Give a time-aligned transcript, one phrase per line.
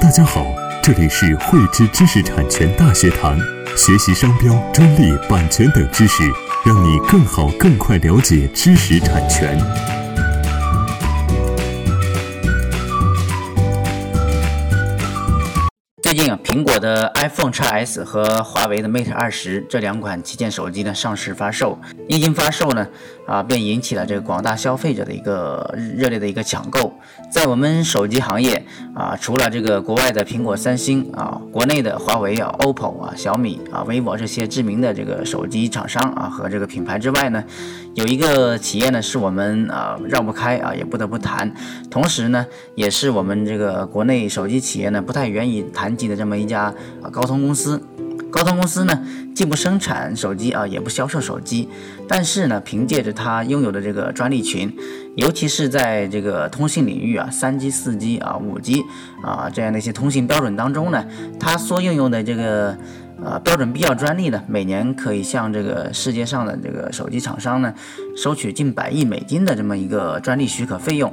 [0.00, 0.46] 大家好，
[0.82, 3.38] 这里是汇知知识产权大学堂，
[3.76, 6.22] 学习商标、专利、版权等知识，
[6.64, 9.58] 让你更好、更快了解知识产权。
[16.10, 22.88] 最近啊，苹果的 iPhone XS 和华为的 Mate 二十这两款旗舰手机呢上市发售，一经发售呢，
[23.28, 26.92] 啊便引起了这个广大消费者的一个热烈的一个抢购。
[27.30, 37.44] 在我们手机行业啊，除了这个国外的苹果、三星啊，国内的华为啊、OPPO 啊、小米啊、vivo 这些知名的这个手机厂商啊和这个品牌之外呢，
[37.94, 41.54] 有一个企业呢是我们啊绕不开啊，也不得不谈，
[41.88, 47.82] 同时呢，也是我们这个国内手机企业呢不太愿意谈的这么一家啊高通公司。
[48.30, 49.04] 高通公司呢，
[49.34, 51.68] 既不生产手机啊，也不销售手机，
[52.06, 54.72] 但是呢，凭借着它拥有的这个专利群，
[55.16, 58.84] 尤其是在这个通信领域啊，三 G、四 G 啊、五 G
[59.24, 61.04] 啊这样的一些通信标准当中呢，
[61.40, 62.78] 它所应用的这个
[63.20, 67.74] 呃标准必要专利呢，每年可以向这个世界上的这个手机厂商呢，
[68.16, 71.12] 收取近百亿美金的这么一个专利许可费用。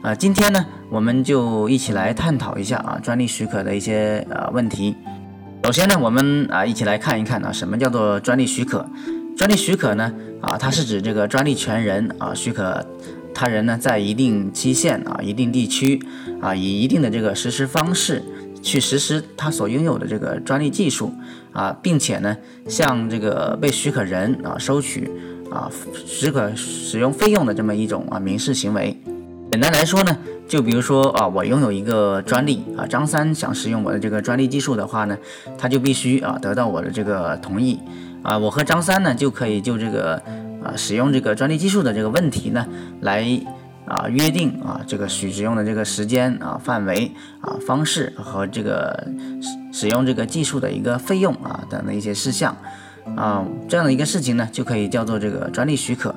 [0.00, 4.94] 啊，今天呢，我们就一起来探讨一下啊，专利许可的一些呃问题。
[5.64, 8.88] 首先呢，我们啊一起来看一看啊，什么叫做专利许可？
[9.36, 12.86] 专利许可呢啊，它是指这个专利权人啊许可
[13.34, 16.00] 他人呢在一定期限啊、一定地区
[16.40, 18.22] 啊，以一定的这个实施方式
[18.62, 21.12] 去实施他所拥有的这个专利技术
[21.52, 22.36] 啊，并且呢
[22.68, 25.10] 向这个被许可人啊收取
[25.50, 25.68] 啊
[26.06, 28.96] 许可使用费用的这么一种啊民事行为。
[29.50, 30.16] 简单来说呢。
[30.48, 35.18] 就比如说啊，我拥有一个专利啊，张三想使用我的这个专利技术的话呢，
[35.58, 37.78] 他就必须啊得到我的这个同意
[38.22, 40.14] 啊，我和张三呢就可以就这个
[40.64, 42.66] 啊使用这个专利技术的这个问题呢
[43.02, 43.38] 来
[43.84, 47.12] 啊约定啊这个使使用的这个时间啊范围
[47.42, 49.06] 啊方式和这个
[49.42, 52.56] 使使用这个技术的一个费用啊等的一些事项
[53.14, 56.14] 啊这样的一个事情呢就可以叫做这个专利许可。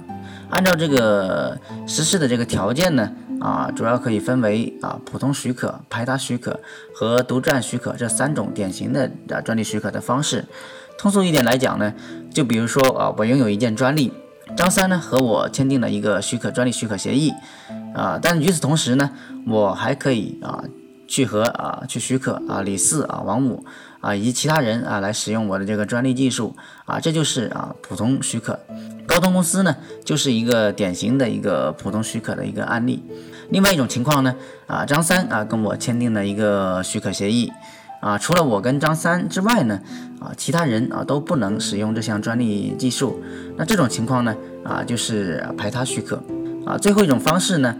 [0.52, 1.58] 按照这个
[1.88, 3.12] 实施的这个条件呢。
[3.42, 6.60] 啊，主要可以分为啊普通许可、排他许可
[6.94, 10.46] 和独占许可这三种典型的啊专利许可的方式。
[10.96, 11.92] 通俗一点来讲呢，
[12.32, 14.14] 就比如说啊，我拥有一件专利，
[14.56, 17.34] 张三呢和我签订了一个许可专利许可协议，
[17.96, 19.10] 啊，但与此同时呢，
[19.48, 20.64] 我还可以啊
[21.08, 23.66] 去和啊去许可啊李四啊王五
[24.02, 28.60] 啊以及其他人啊来使用我的这个专利技术啊，这就是啊普通许可。
[29.22, 33.04] 高通公司呢就是一个典型的一个普通许可的一个案例。
[33.52, 37.52] 另外一种情况呢，啊，张三啊跟我签订了一个许可协议，
[38.00, 39.80] 啊，除了我跟张三之外呢，
[40.20, 43.22] 啊，其他人啊都不能使用这项专利技术。
[43.58, 46.20] 那这种情况呢，啊，就是排他许可。
[46.66, 47.76] 啊，最后一种方式呢，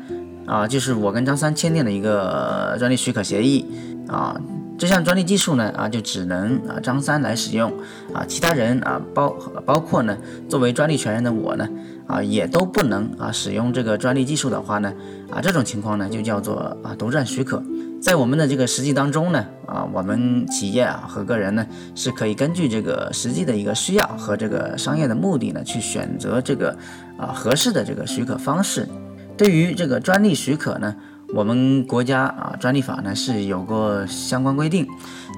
[0.46, 3.66] 啊，就是我跟张三签订了一个专利许可协议，
[4.08, 4.40] 啊，
[4.82, 7.72] 这项专利技术呢，啊，就只能啊张三来使用，
[8.16, 9.30] 啊，其他人啊包
[9.64, 10.18] 包括呢
[10.50, 11.70] 作为专利权人的我呢。
[12.08, 14.92] 啊，也都不能啊使用这个专利技术的话呢，
[15.30, 17.64] 啊这种情况呢就叫做啊独占许可。
[18.02, 26.76] 在我们的这个实际当中呢，啊我们企业啊和个人呢是可以根据这个实际的一个需要和这个商业的目的呢去选择这个
[27.18, 28.90] 啊合适的这个许可方式。
[29.38, 30.96] 对于这个专利许可呢。
[31.34, 34.86] 我们国家啊，专利法呢是有过相关规定，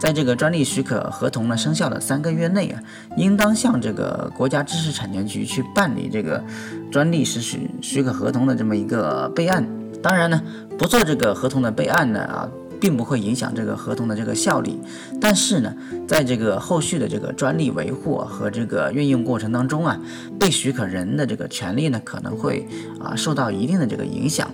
[0.01, 2.81] 在这个专利许可合同呢生效的三个月内啊，
[3.15, 6.43] 应当向这个国家知识产权局去办理这个
[6.91, 9.67] 专利实许许可合同的这么一个备案。
[10.01, 10.41] 当然呢，
[10.79, 12.49] 不做这个合同的备案呢啊，
[12.81, 14.79] 并不会影响这个合同的这个效力。
[15.21, 15.75] 但是呢，
[16.07, 19.99] 在这个后续的这个专利维护和这个运用过程当中啊，
[20.39, 22.67] 被许可人的这个权利呢可能会
[22.99, 24.49] 啊受到一定的这个影响。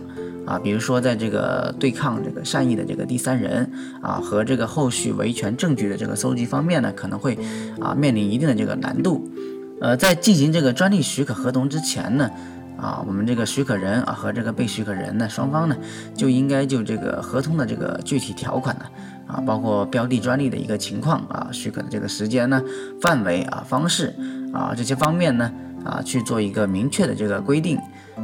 [0.49, 3.69] 啊，比如说在这个对抗这个善意的这个第三人
[4.01, 7.37] 啊，和这个后续维权证据的这个搜集方面呢，可能会
[7.79, 9.29] 啊面临一定的这个难度。
[9.79, 12.27] 呃，在进行这个专利许可合同之前呢，
[12.81, 15.77] 啊，我们这个许可人啊和这个被许可人呢双方呢，
[16.15, 18.85] 就应该就这个合同的这个具体条款呢，
[19.27, 22.59] 啊，包括标的专利的一个情况啊，许可的这个时间呢、
[22.99, 24.15] 范围啊、方式
[24.51, 25.51] 啊这些方面呢，
[25.85, 27.77] 啊去做一个明确的这个规定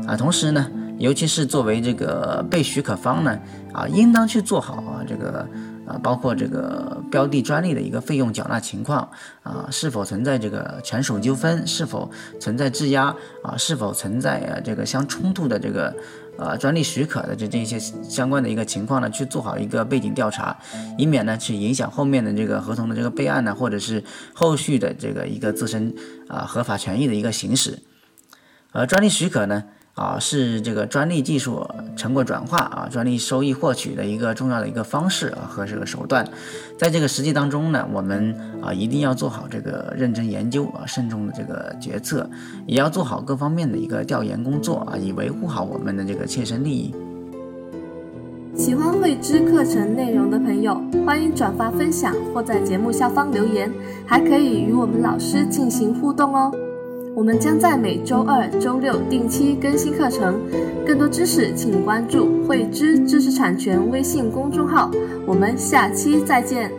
[0.07, 0.67] 啊，同时呢。
[0.97, 3.39] 尤其是作为这个被许可方呢，
[3.73, 5.47] 啊，应当去做好啊这个
[5.85, 9.09] 啊，包括这个标的专利的一个费用缴纳情况
[9.43, 12.09] 啊，是否存在这个权属纠纷，是否
[12.39, 15.93] 存在质押啊，是否存在啊这个相冲突的这个
[16.37, 20.57] 呃专利许可的这这些相关的一个情况呢，去做好一个背景调查，
[20.97, 24.03] 以免呢去影响后面的这个合同的这个备案呢，或者是
[24.33, 25.93] 后续的这个一个自身
[26.29, 27.79] 啊合法权益的一个行使。
[28.71, 29.65] 而专利许可呢。
[29.95, 31.65] 啊，是这个专利技术
[31.95, 36.27] 成果转化啊，专利收益获取的一个重要的一个方式啊和这个手段。
[36.77, 42.29] 在这个实际当中呢，我们啊一定要做好这个认真研究啊，慎重的这个决策，
[42.67, 46.93] 也要做好各方面的一个调研工作啊，以维护好我们的这个切身利益。
[48.53, 53.71] 喜欢慧知课程内容的朋友，欢迎转发分享或在节目下方留言，
[54.05, 56.51] 还可以与我们老师进行互动哦。
[57.15, 60.37] 我们将在每周二、周六定期更新课程，
[60.85, 64.91] 更多知识请关注“慧知知识产权”微信公众号。
[65.25, 66.69] 我们下期再见。